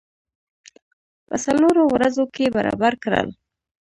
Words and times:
په 1.27 1.35
څلورو 1.45 1.83
ورځو 1.93 2.23
کې 2.35 2.53
برابر 2.55 2.93
کړل. 3.03 3.27